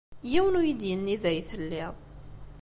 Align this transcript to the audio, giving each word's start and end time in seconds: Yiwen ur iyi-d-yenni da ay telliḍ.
Yiwen 0.31 0.57
ur 0.59 0.65
iyi-d-yenni 0.67 1.15
da 1.21 1.27
ay 1.31 1.39
telliḍ. 1.49 1.95